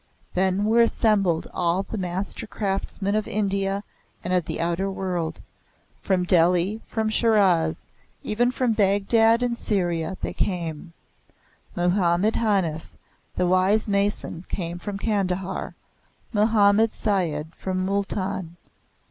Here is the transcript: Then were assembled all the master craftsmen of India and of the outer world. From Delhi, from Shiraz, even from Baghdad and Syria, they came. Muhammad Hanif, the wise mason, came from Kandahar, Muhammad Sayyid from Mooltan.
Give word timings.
Then 0.33 0.65
were 0.65 0.81
assembled 0.81 1.47
all 1.53 1.83
the 1.83 1.95
master 1.95 2.47
craftsmen 2.47 3.13
of 3.13 3.27
India 3.27 3.83
and 4.23 4.33
of 4.33 4.45
the 4.45 4.59
outer 4.59 4.89
world. 4.89 5.41
From 6.01 6.23
Delhi, 6.23 6.81
from 6.87 7.07
Shiraz, 7.07 7.85
even 8.23 8.49
from 8.49 8.73
Baghdad 8.73 9.43
and 9.43 9.55
Syria, 9.55 10.17
they 10.23 10.33
came. 10.33 10.93
Muhammad 11.75 12.33
Hanif, 12.33 12.97
the 13.35 13.45
wise 13.45 13.87
mason, 13.87 14.43
came 14.49 14.79
from 14.79 14.97
Kandahar, 14.97 15.75
Muhammad 16.33 16.95
Sayyid 16.95 17.53
from 17.55 17.85
Mooltan. 17.85 18.55